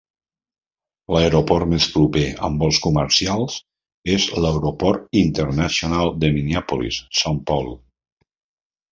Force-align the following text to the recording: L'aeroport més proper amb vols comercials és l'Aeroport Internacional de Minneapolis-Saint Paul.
L'aeroport 1.15 1.67
més 1.73 1.83
proper 1.97 2.23
amb 2.47 2.63
vols 2.63 2.79
comercials 2.85 3.57
és 4.13 4.25
l'Aeroport 4.45 5.19
Internacional 5.21 6.09
de 6.23 6.31
Minneapolis-Saint 6.39 7.39
Paul. 7.51 7.71